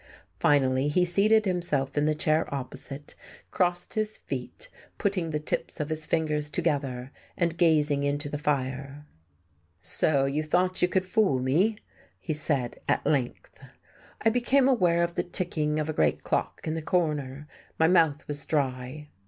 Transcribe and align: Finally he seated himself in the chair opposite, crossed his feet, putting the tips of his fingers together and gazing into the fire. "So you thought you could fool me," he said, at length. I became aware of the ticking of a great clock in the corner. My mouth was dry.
Finally 0.39 0.87
he 0.87 1.05
seated 1.05 1.45
himself 1.45 1.95
in 1.95 2.05
the 2.05 2.15
chair 2.15 2.51
opposite, 2.51 3.13
crossed 3.51 3.93
his 3.93 4.17
feet, 4.17 4.67
putting 4.97 5.29
the 5.29 5.39
tips 5.39 5.79
of 5.79 5.89
his 5.89 6.07
fingers 6.07 6.49
together 6.49 7.11
and 7.37 7.55
gazing 7.55 8.03
into 8.03 8.27
the 8.27 8.39
fire. 8.39 9.05
"So 9.79 10.25
you 10.25 10.41
thought 10.41 10.81
you 10.81 10.87
could 10.87 11.05
fool 11.05 11.37
me," 11.39 11.77
he 12.19 12.33
said, 12.33 12.79
at 12.89 13.05
length. 13.05 13.63
I 14.21 14.31
became 14.31 14.67
aware 14.67 15.03
of 15.03 15.13
the 15.13 15.23
ticking 15.23 15.77
of 15.79 15.87
a 15.87 15.93
great 15.93 16.23
clock 16.23 16.61
in 16.63 16.73
the 16.73 16.81
corner. 16.81 17.47
My 17.77 17.85
mouth 17.87 18.27
was 18.27 18.43
dry. 18.47 19.09